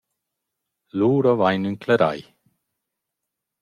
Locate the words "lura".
0.97-1.33